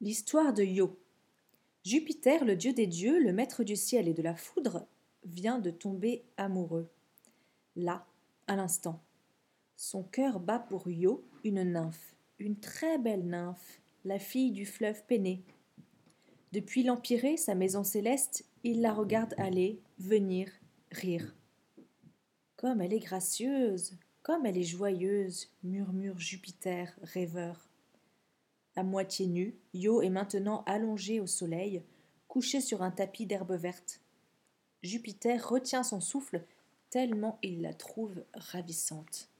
[0.00, 0.96] L'histoire de Io.
[1.84, 4.86] Jupiter, le dieu des dieux, le maître du ciel et de la foudre,
[5.24, 6.88] vient de tomber amoureux.
[7.74, 8.06] Là,
[8.46, 9.02] à l'instant.
[9.74, 15.02] Son cœur bat pour Io, une nymphe, une très belle nymphe, la fille du fleuve
[15.04, 15.42] Péné.
[16.52, 20.48] Depuis l'Empyrée, sa maison céleste, il la regarde aller, venir,
[20.92, 21.34] rire.
[22.54, 27.67] Comme elle est gracieuse, comme elle est joyeuse, murmure Jupiter, rêveur.
[28.78, 31.82] À moitié nu, Io est maintenant allongé au soleil,
[32.28, 34.00] couché sur un tapis d'herbe verte.
[34.84, 36.44] Jupiter retient son souffle
[36.88, 39.30] tellement il la trouve ravissante.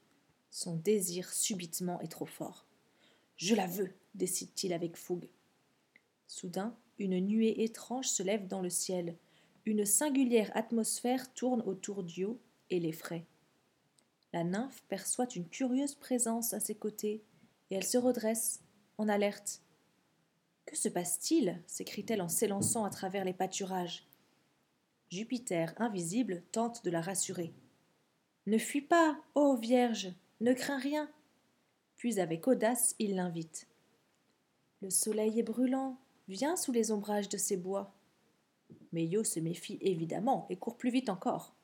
[0.51, 2.65] Son désir subitement est trop fort.
[3.37, 5.29] Je la veux, décide-t-il avec fougue.
[6.27, 9.15] Soudain, une nuée étrange se lève dans le ciel.
[9.65, 13.25] Une singulière atmosphère tourne autour d'Io et l'effraie.
[14.33, 17.23] La nymphe perçoit une curieuse présence à ses côtés,
[17.71, 18.59] et elle se redresse,
[18.99, 19.61] en alerte.
[20.65, 21.59] Que se passe-t-il?
[21.65, 24.05] s'écrie-t-elle en s'élançant à travers les pâturages.
[25.09, 27.53] Jupiter, invisible, tente de la rassurer.
[28.45, 31.09] Ne fuis pas, ô Vierge, ne crains rien.
[31.95, 33.67] Puis avec audace, il l'invite.
[34.81, 35.97] Le soleil est brûlant,
[36.27, 37.95] viens sous les ombrages de ces bois.
[38.91, 41.55] Mais Io se méfie évidemment et court plus vite encore.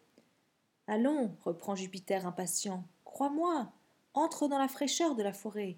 [0.88, 3.72] Allons, reprend Jupiter impatient, crois-moi,
[4.14, 5.78] entre dans la fraîcheur de la forêt.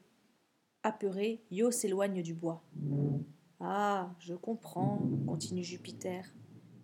[0.87, 2.63] Apeuré, Io s'éloigne du bois.
[3.59, 6.23] Ah, je comprends, continue Jupiter.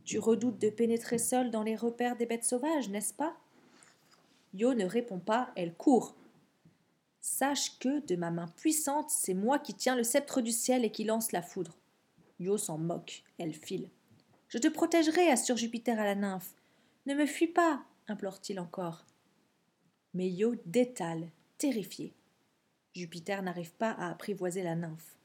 [0.04, 3.38] Tu redoutes de pénétrer seul dans les repères des bêtes sauvages, n'est-ce pas?
[4.56, 6.18] Io ne répond pas, elle court.
[7.22, 10.92] Sache que, de ma main puissante, c'est moi qui tiens le sceptre du ciel et
[10.92, 11.78] qui lance la foudre.
[12.42, 13.90] Io s'en moque, elle file.
[14.50, 16.56] Je te protégerai, assure Jupiter à la nymphe.
[17.06, 19.06] Ne me fuis pas, implore-t-il encore.
[20.14, 22.14] Mais Io détale, terrifié.
[22.94, 25.18] Jupiter n'arrive pas à apprivoiser la nymphe.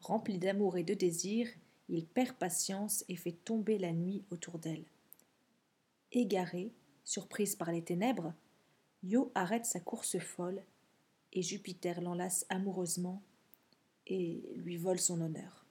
[0.00, 1.48] Rempli d'amour et de désir,
[1.88, 4.84] il perd patience et fait tomber la nuit autour d'elle.
[6.12, 8.34] Égarée, surprise par les ténèbres,
[9.02, 10.62] Io arrête sa course folle
[11.32, 13.22] et Jupiter l'enlace amoureusement
[14.06, 15.64] et lui vole son honneur.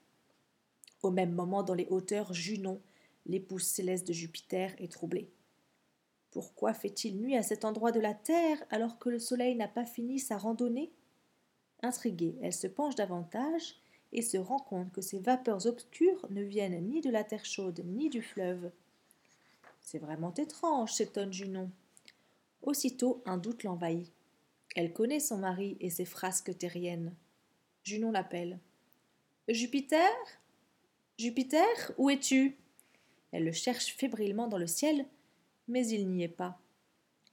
[1.02, 2.80] Au même moment, dans les hauteurs, Junon,
[3.26, 5.30] l'épouse céleste de Jupiter, est troublée.
[6.30, 9.86] Pourquoi fait-il nuit à cet endroit de la terre alors que le soleil n'a pas
[9.86, 10.92] fini sa randonnée?
[11.84, 13.76] Intriguée, elle se penche davantage
[14.10, 17.82] et se rend compte que ces vapeurs obscures ne viennent ni de la terre chaude
[17.84, 18.70] ni du fleuve.
[19.82, 21.70] C'est vraiment étrange, s'étonne Junon.
[22.62, 24.10] Aussitôt un doute l'envahit.
[24.74, 27.14] Elle connaît son mari et ses frasques terriennes.
[27.82, 28.58] Junon l'appelle.
[29.46, 30.10] Jupiter?
[31.18, 32.56] Jupiter, où es-tu?
[33.30, 35.04] Elle le cherche fébrilement dans le ciel,
[35.68, 36.58] mais il n'y est pas.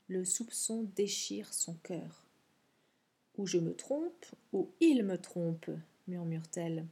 [0.09, 2.25] Le soupçon déchire son cœur.
[3.41, 5.71] Ou je me trompe, ou il me trompe,
[6.07, 6.85] murmure-t-elle.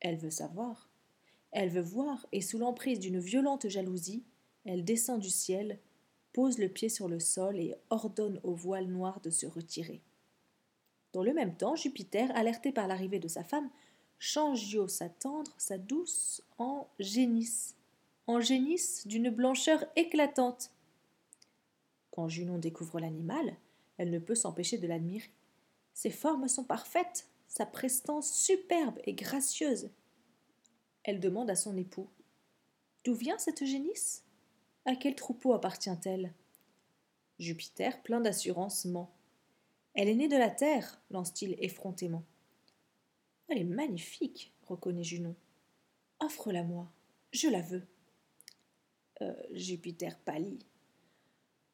[0.00, 0.88] Elle veut savoir.
[1.50, 4.24] Elle veut voir, et sous l'emprise d'une violente jalousie,
[4.64, 5.78] elle descend du ciel,
[6.32, 10.00] pose le pied sur le sol et ordonne au voile noir de se retirer.
[11.12, 13.68] Dans le même temps, Jupiter, alerté par l'arrivée de sa femme,
[14.18, 17.76] change sa tendre, sa douce, en génisse,
[18.26, 20.70] en génisse d'une blancheur éclatante.
[22.12, 23.56] Quand Junon découvre l'animal,
[23.98, 25.28] elle ne peut s'empêcher de l'admirer.
[26.00, 29.90] Ses formes sont parfaites, sa prestance superbe et gracieuse.
[31.02, 32.08] Elle demande à son époux
[33.04, 34.24] D'où vient cette génisse?
[34.86, 36.32] À quel troupeau appartient-elle?
[37.38, 39.14] Jupiter, plein d'assurance, ment.
[39.92, 42.24] Elle est née de la terre, lance-t-il effrontément.
[43.48, 45.36] Elle est magnifique, reconnaît Junon.
[46.20, 46.90] Offre-la-moi,
[47.32, 47.86] je la veux.
[49.20, 50.64] Euh, Jupiter pâlit.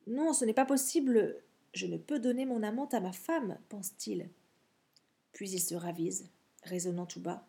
[0.09, 1.46] Non, ce n'est pas possible.
[1.76, 4.31] Je ne peux donner mon amante à ma femme, pense-t-il.
[5.34, 6.31] Puis il se ravise,
[6.62, 7.47] raisonnant tout bas.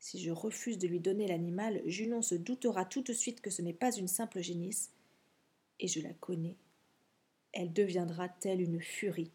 [0.00, 3.62] Si je refuse de lui donner l'animal, Junon se doutera tout de suite que ce
[3.62, 4.90] n'est pas une simple génisse,
[5.78, 6.56] et je la connais.
[7.52, 9.30] Elle deviendra telle une furie.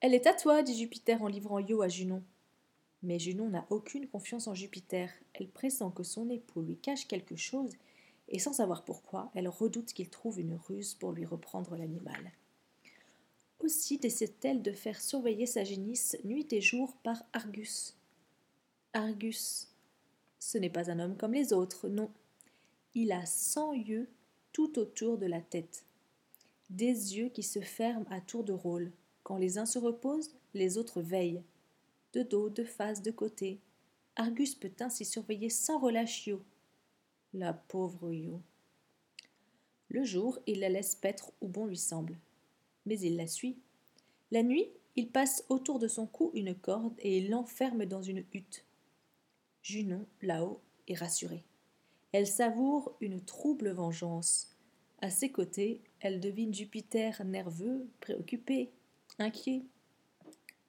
[0.00, 2.24] Elle est à toi, dit Jupiter en livrant Io à Junon.
[3.02, 5.12] Mais Junon n'a aucune confiance en Jupiter.
[5.34, 7.74] Elle pressent que son époux lui cache quelque chose,
[8.30, 12.32] et sans savoir pourquoi, elle redoute qu'il trouve une ruse pour lui reprendre l'animal.
[13.60, 17.96] Aussi décide-t-elle de faire surveiller sa génisse nuit et jour par Argus.
[18.92, 19.68] Argus,
[20.38, 22.10] ce n'est pas un homme comme les autres, non.
[22.94, 24.08] Il a cent yeux
[24.52, 25.84] tout autour de la tête.
[26.70, 28.92] Des yeux qui se ferment à tour de rôle.
[29.22, 31.42] Quand les uns se reposent, les autres veillent.
[32.12, 33.60] De dos, de face, de côté.
[34.16, 36.30] Argus peut ainsi surveiller sans relâche.
[37.34, 38.40] La pauvre Yo.
[39.88, 42.18] Le jour, il la laisse paître où bon lui semble
[42.86, 43.58] mais il la suit.
[44.30, 48.24] La nuit, il passe autour de son cou une corde et il l'enferme dans une
[48.32, 48.64] hutte.
[49.62, 51.44] Junon, là-haut, est rassurée.
[52.12, 54.56] Elle savoure une trouble vengeance.
[55.02, 58.70] À ses côtés, elle devine Jupiter nerveux, préoccupé,
[59.18, 59.62] inquiet.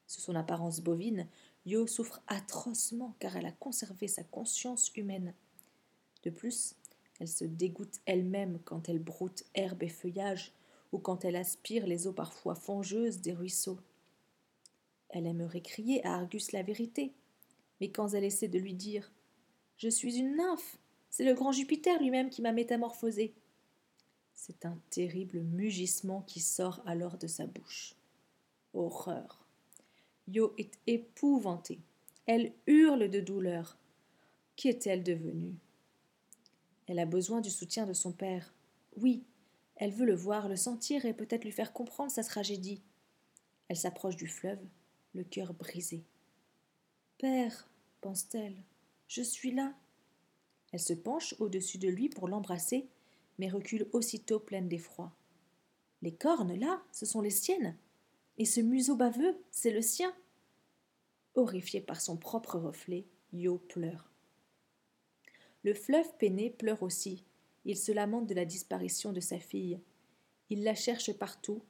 [0.08, 1.28] Sous son apparence bovine,
[1.66, 5.34] Yo souffre atrocement car elle a conservé sa conscience humaine.
[6.24, 6.76] De plus,
[7.20, 10.54] elle se dégoûte elle-même quand elle broute herbe et feuillage
[10.92, 13.80] ou quand elle aspire les eaux parfois fangeuses des ruisseaux.
[15.10, 17.14] Elle aimerait crier à Argus la vérité,
[17.80, 19.12] mais quand elle essaie de lui dire
[19.78, 20.78] Je suis une nymphe,
[21.10, 23.34] c'est le grand Jupiter lui-même qui m'a métamorphosée.
[24.34, 27.96] C'est un terrible mugissement qui sort alors de sa bouche.
[28.74, 29.48] Horreur.
[30.28, 31.80] Yo est épouvantée.
[32.26, 33.78] Elle hurle de douleur.
[34.56, 35.56] Qu'est-elle devenue?
[36.86, 38.54] Elle a besoin du soutien de son père.
[38.98, 39.24] Oui,
[39.78, 42.82] elle veut le voir, le sentir et peut-être lui faire comprendre sa tragédie.
[43.68, 44.60] Elle s'approche du fleuve,
[45.14, 46.04] le cœur brisé.
[47.18, 47.68] Père,
[48.02, 48.58] pense-t-elle,
[49.08, 49.74] je suis là.
[50.72, 52.88] Elle se penche au-dessus de lui pour l'embrasser,
[53.38, 55.12] mais recule aussitôt pleine d'effroi.
[56.02, 57.76] Les cornes, là, ce sont les siennes.
[58.38, 60.14] Et ce museau baveux, c'est le sien.
[61.36, 64.12] Horrifié par son propre reflet, Yo pleure.
[65.64, 67.26] Le fleuve peiné pleure aussi.
[67.68, 69.80] Il se lamente de la disparition de sa fille.
[70.50, 71.62] Il la cherche partout,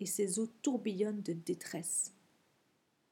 [0.00, 2.12] et ses eaux tourbillonnent de détresse.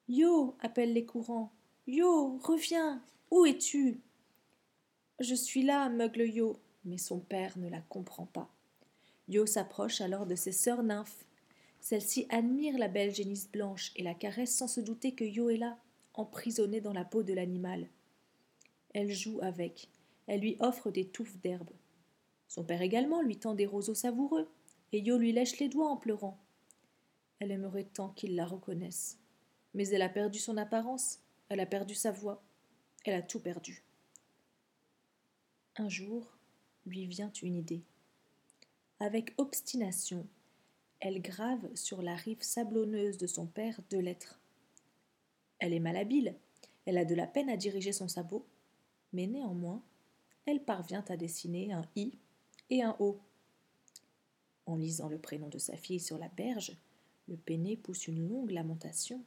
[0.08, 1.52] Yo appellent les courants.
[1.86, 3.00] Yo, reviens.
[3.30, 4.00] Où es-tu?
[5.20, 8.52] Je suis là, meugle Yo, mais son père ne la comprend pas.
[9.28, 11.24] Yo s'approche alors de ses sœurs nymphes
[11.82, 15.56] celle-ci admire la belle génisse blanche et la caresse sans se douter que Yo est
[15.56, 15.76] là,
[16.14, 17.88] emprisonnée dans la peau de l'animal.
[18.94, 19.88] Elle joue avec,
[20.28, 21.70] elle lui offre des touffes d'herbe.
[22.52, 24.46] Son père également lui tend des roseaux savoureux,
[24.92, 26.38] et Yo lui lèche les doigts en pleurant.
[27.38, 29.18] Elle aimerait tant qu'il la reconnaisse.
[29.72, 32.44] Mais elle a perdu son apparence, elle a perdu sa voix,
[33.06, 33.82] elle a tout perdu.
[35.76, 36.36] Un jour,
[36.84, 37.84] lui vient une idée.
[39.00, 40.26] Avec obstination,
[41.00, 44.42] elle grave sur la rive sablonneuse de son père deux lettres.
[45.58, 46.36] Elle est malhabile,
[46.84, 48.46] elle a de la peine à diriger son sabot,
[49.14, 49.82] mais néanmoins,
[50.44, 52.18] elle parvient à dessiner un I
[52.70, 53.20] et un O.
[54.66, 56.76] En lisant le prénom de sa fille sur la berge,
[57.28, 59.22] le peiné pousse une longue lamentation.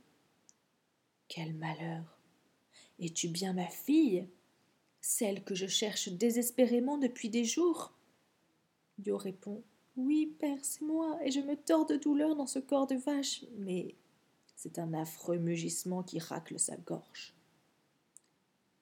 [1.28, 2.20] Quel malheur
[3.00, 4.28] Es-tu bien ma fille?
[5.02, 7.94] Celle que je cherche désespérément depuis des jours?
[8.98, 9.64] Yo répond
[9.98, 13.46] oui, père, c'est moi, et je me tords de douleur dans ce corps de vache,
[13.56, 13.96] mais
[14.58, 17.34] c'est un affreux mugissement qui racle sa gorge.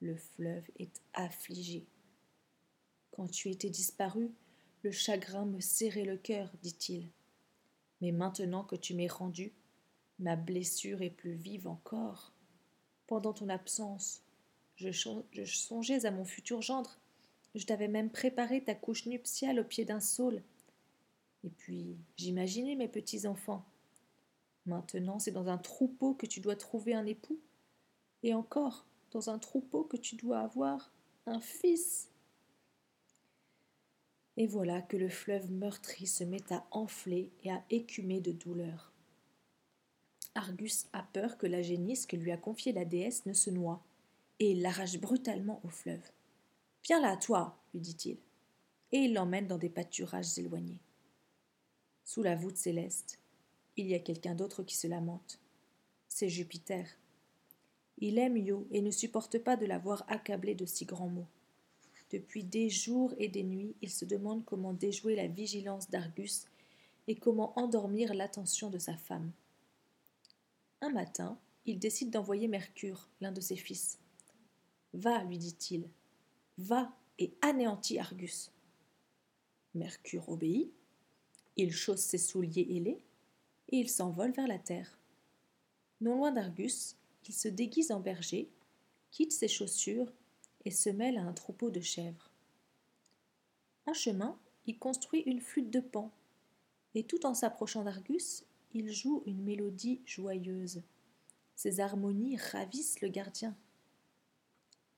[0.00, 1.86] Le fleuve est affligé.
[3.12, 4.32] Quand tu étais disparu,
[4.84, 7.10] le chagrin me serrait le cœur, dit-il.
[8.00, 9.52] Mais maintenant que tu m'es rendu,
[10.20, 12.32] ma blessure est plus vive encore.
[13.08, 14.22] Pendant ton absence,
[14.76, 14.92] je,
[15.44, 17.00] songeais à mon futur gendre.
[17.56, 20.42] Je t'avais même préparé ta couche nuptiale au pied d'un saule
[21.44, 23.64] et puis, j'imaginais mes petits-enfants.
[24.64, 27.38] Maintenant, c'est dans un troupeau que tu dois trouver un époux.
[28.22, 30.90] Et encore, dans un troupeau que tu dois avoir
[31.26, 32.08] un fils.
[34.36, 38.92] Et voilà que le fleuve meurtri se met à enfler et à écumer de douleur.
[40.34, 43.84] Argus a peur que la génisse que lui a confiée la déesse ne se noie,
[44.40, 46.10] et il l'arrache brutalement au fleuve.
[46.84, 48.18] Viens là, toi, lui dit-il,
[48.90, 50.80] et il l'emmène dans des pâturages éloignés.
[52.04, 53.18] Sous la voûte céleste,
[53.76, 55.40] il y a quelqu'un d'autre qui se lamente.
[56.08, 56.86] C'est Jupiter.
[57.98, 61.28] Il aime Io et ne supporte pas de la voir accablée de si grands mots.
[62.14, 66.46] Depuis des jours et des nuits, il se demande comment déjouer la vigilance d'Argus
[67.08, 69.32] et comment endormir l'attention de sa femme.
[70.80, 73.98] Un matin, il décide d'envoyer Mercure, l'un de ses fils.
[74.92, 75.88] Va, lui dit-il,
[76.56, 78.52] va et anéantis Argus.
[79.74, 80.70] Mercure obéit
[81.56, 83.02] il chausse ses souliers ailés
[83.70, 85.00] et il s'envole vers la terre.
[86.00, 86.94] Non loin d'Argus,
[87.26, 88.48] il se déguise en berger,
[89.10, 90.12] quitte ses chaussures
[90.64, 92.30] et se mêle à un troupeau de chèvres.
[93.86, 96.10] En chemin, il construit une flûte de pan,
[96.94, 100.82] et tout en s'approchant d'Argus, il joue une mélodie joyeuse.
[101.54, 103.56] Ses harmonies ravissent le gardien.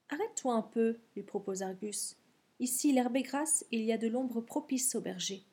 [0.09, 2.17] Arrête-toi un peu, lui propose Argus.
[2.61, 5.45] Ici l'herbe est grasse et il y a de l'ombre propice au berger.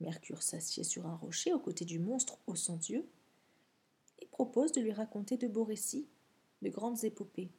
[0.00, 3.06] Mercure s'assied sur un rocher aux côtés du monstre aux cent yeux
[4.20, 6.06] et propose de lui raconter de beaux récits,
[6.62, 7.50] de grandes épopées.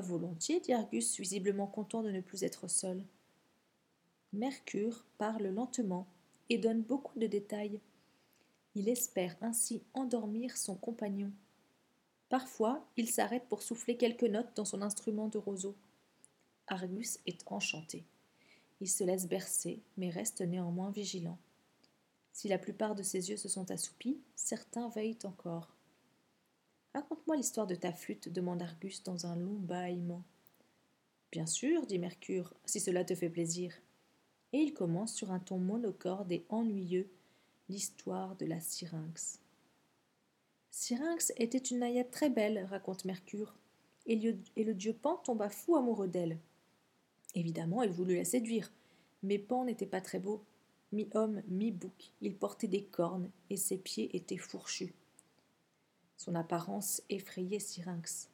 [0.00, 3.02] Volontiers, dit Argus, visiblement content de ne plus être seul.
[4.32, 6.06] Mercure parle lentement
[6.48, 7.80] et donne beaucoup de détails.
[8.74, 11.32] Il espère ainsi endormir son compagnon.
[12.28, 15.74] Parfois, il s'arrête pour souffler quelques notes dans son instrument de roseau.
[16.66, 18.04] Argus est enchanté.
[18.80, 21.38] Il se laisse bercer, mais reste néanmoins vigilant.
[22.32, 25.77] Si la plupart de ses yeux se sont assoupis, certains veillent encore.
[26.98, 30.24] Raconte-moi l'histoire de ta flûte, demande Argus dans un long bâillement.
[31.30, 33.72] Bien sûr, dit Mercure, si cela te fait plaisir.
[34.52, 37.08] Et il commence sur un ton monocorde et ennuyeux
[37.68, 39.40] l'histoire de la syrinx.
[40.72, 43.54] Syrinx était une naïade très belle, raconte Mercure,
[44.06, 46.40] et le dieu Pan tomba fou amoureux d'elle.
[47.36, 48.72] Évidemment, elle voulut la séduire,
[49.22, 50.42] mais Pan n'était pas très beau.
[50.90, 54.92] Mi-homme, mi-bouc, il portait des cornes et ses pieds étaient fourchus.
[56.18, 58.28] Son apparence effrayait Syrinx.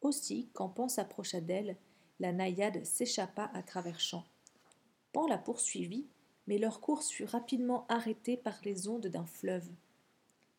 [0.00, 1.76] Aussi, quand Pan s'approcha d'elle,
[2.18, 4.24] la naïade s'échappa à travers champs.
[5.12, 6.06] Pan la poursuivit,
[6.46, 9.68] mais leur course fut rapidement arrêtée par les ondes d'un fleuve.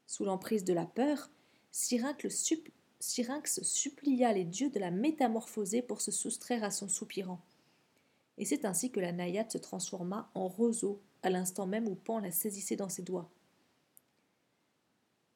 [0.06, 1.32] Sous l'emprise de la peur,
[1.72, 2.22] Syrinx,
[3.64, 7.42] supplia les dieux de la métamorphoser pour se soustraire à son soupirant.
[8.38, 12.20] Et c'est ainsi que la naïade se transforma en roseau à l'instant même où Pan
[12.20, 13.30] la saisissait dans ses doigts.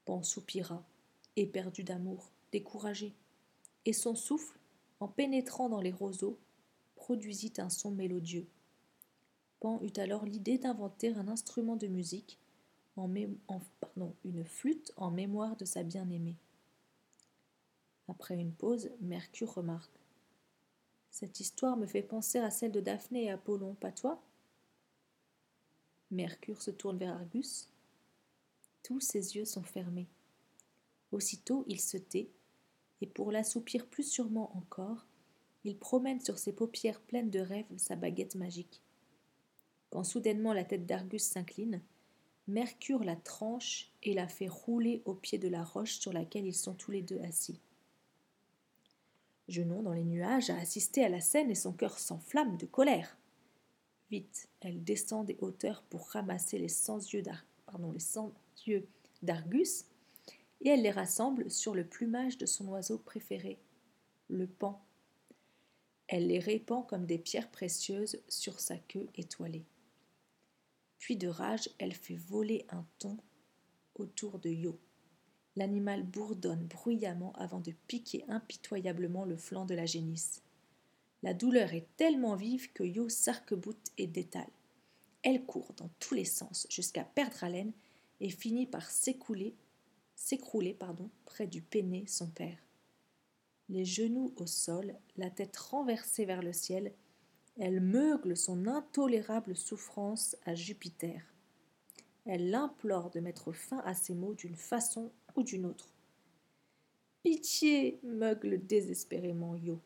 [0.06, 0.84] Pan soupira,
[1.42, 3.14] éperdu d'amour, découragé,
[3.86, 4.60] et son souffle,
[5.00, 6.38] en pénétrant dans les roseaux,
[6.96, 8.48] produisit un son mélodieux.
[9.60, 12.40] Pan eut alors l'idée d'inventer un instrument de musique
[14.24, 16.36] une flûte en mémoire de sa bien-aimée.
[18.08, 20.00] Après une pause, Mercure remarque
[21.12, 24.22] Cette histoire me fait penser à celle de Daphné et Apollon, pas toi?
[26.10, 27.70] Mercure se tourne vers Argus.
[28.82, 30.08] Tous ses yeux sont fermés.
[31.12, 32.30] Aussitôt, il se tait,
[33.02, 35.06] et pour l'assoupir plus sûrement encore,
[35.64, 38.82] il promène sur ses paupières pleines de rêves sa baguette magique.
[39.90, 41.82] Quand soudainement la tête d'Argus s'incline,
[42.48, 46.56] Mercure la tranche et la fait rouler au pied de la roche sur laquelle ils
[46.56, 47.60] sont tous les deux assis.
[49.50, 53.18] Genon, dans les nuages, a assisté à la scène et son cœur s'enflamme de colère.
[54.10, 57.24] Vite, elle descend des hauteurs pour ramasser les cent yeux
[59.22, 59.86] d'Argus
[60.62, 63.60] et elle les rassemble sur le plumage de son oiseau préféré,
[64.30, 64.84] le pan.
[66.08, 69.66] Elle les répand comme des pierres précieuses sur sa queue étoilée.
[71.00, 73.18] Puis de rage, elle fait voler un ton
[73.96, 74.80] autour de Yo.
[75.56, 80.42] L'animal bourdonne bruyamment avant de piquer impitoyablement le flanc de la génisse.
[81.24, 84.50] La douleur est tellement vive que Yo s'arc-boute et détale.
[85.24, 87.74] Elle court dans tous les sens jusqu'à perdre haleine
[88.20, 89.56] et finit par s'écouler,
[90.18, 92.58] s'écrouler pardon, près du péné, son père.
[93.70, 96.94] Les genoux au sol, la tête renversée vers le ciel,
[97.58, 101.22] elle meugle son intolérable souffrance à Jupiter.
[102.26, 105.94] Elle l'implore de mettre fin à ses maux d'une façon ou d'une autre.
[107.24, 109.80] Pitié meugle désespérément Yo.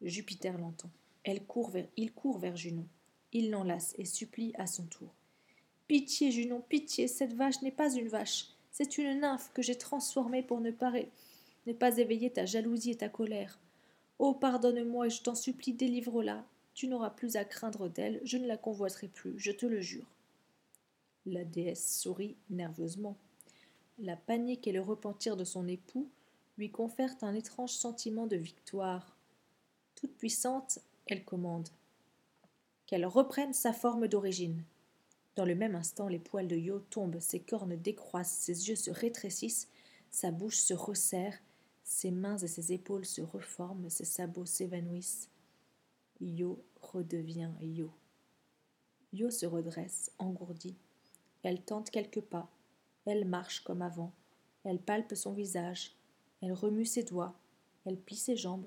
[0.00, 0.90] Jupiter l'entend.
[1.22, 2.86] Elle court vers, il court vers Junon.
[3.32, 5.14] Il l'enlace et supplie à son tour.
[5.86, 10.42] Pitié, Junon, pitié, cette vache n'est pas une vache, c'est une nymphe que j'ai transformée
[10.42, 13.60] pour ne pas, éveiller ta jalousie et ta colère.
[14.18, 16.44] Oh, pardonne-moi et je t'en supplie, délivre-la.
[16.74, 20.08] Tu n'auras plus à craindre d'elle, je ne la convoiterai plus, je te le jure.
[21.24, 23.16] La déesse sourit nerveusement.
[24.00, 26.08] La panique et le repentir de son époux
[26.58, 29.16] lui confèrent un étrange sentiment de victoire.
[29.94, 31.68] Toute puissante, elle commande
[32.86, 34.64] qu'elle reprenne sa forme d'origine.
[35.36, 38.90] Dans le même instant, les poils de Yo tombent, ses cornes décroissent, ses yeux se
[38.90, 39.68] rétrécissent,
[40.10, 41.36] sa bouche se resserre,
[41.82, 45.28] ses mains et ses épaules se reforment, ses sabots s'évanouissent.
[46.20, 47.90] Yo redevient Yo.
[49.12, 50.76] Yo se redresse, engourdie.
[51.42, 52.48] Elle tente quelques pas.
[53.04, 54.12] Elle marche comme avant.
[54.64, 55.92] Elle palpe son visage.
[56.40, 57.34] Elle remue ses doigts.
[57.84, 58.66] Elle plie ses jambes.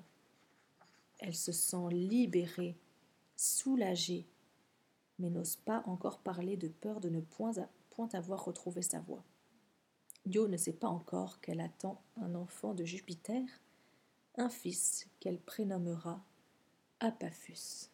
[1.19, 2.75] Elle se sent libérée,
[3.35, 4.25] soulagée,
[5.19, 7.53] mais n'ose pas encore parler de peur de ne point,
[8.13, 9.23] avoir retrouvé sa voix.
[10.25, 13.43] Yo ne sait pas encore qu'elle attend un enfant de Jupiter,
[14.37, 16.23] un fils qu'elle prénommera
[16.99, 17.89] Apaphus.